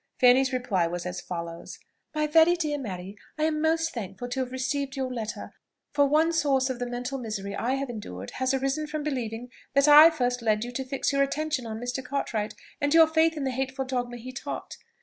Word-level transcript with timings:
Fanny's 0.19 0.51
reply 0.51 0.87
was 0.87 1.05
as 1.05 1.21
follows: 1.21 1.77
"My 2.15 2.25
very 2.25 2.55
dear 2.55 2.79
Mary, 2.79 3.15
"I 3.37 3.43
am 3.43 3.61
most 3.61 3.93
thankful 3.93 4.29
to 4.29 4.39
have 4.39 4.51
received 4.51 4.95
your 4.95 5.13
letter; 5.13 5.53
for 5.91 6.07
one 6.07 6.33
source 6.33 6.71
of 6.71 6.79
the 6.79 6.87
mental 6.87 7.19
misery 7.19 7.55
I 7.55 7.75
have 7.75 7.87
endured 7.87 8.31
has 8.41 8.51
arisen 8.51 8.87
from 8.87 9.03
believing 9.03 9.51
that 9.75 9.87
I 9.87 10.09
first 10.09 10.41
led 10.41 10.63
you 10.63 10.71
to 10.71 10.83
fix 10.85 11.13
your 11.13 11.21
attention 11.21 11.67
on 11.67 11.79
Mr. 11.79 12.03
Cartwright, 12.03 12.55
and 12.81 12.95
your 12.95 13.05
faith 13.05 13.37
on 13.37 13.43
the 13.43 13.51
hateful 13.51 13.85
dogmas 13.85 14.21
he 14.21 14.31
taught. 14.31 14.75